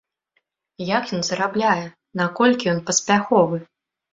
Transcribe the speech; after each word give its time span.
Як 0.97 1.03
ён 1.17 1.21
зарабляе, 1.27 1.85
наколькі 2.23 2.65
ён 2.73 2.79
паспяховы? 2.89 3.57